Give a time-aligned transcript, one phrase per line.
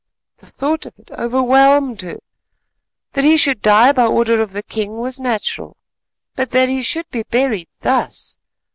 [0.37, 2.17] The thought of it overwhelmed her.
[3.11, 5.77] That he should die by order of the king was natural,
[6.35, 8.39] but that he should be buried thus!